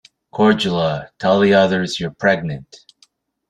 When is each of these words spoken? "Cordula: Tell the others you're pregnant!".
"Cordula: 0.33 1.11
Tell 1.19 1.39
the 1.39 1.53
others 1.53 1.99
you're 1.99 2.09
pregnant!". 2.09 2.75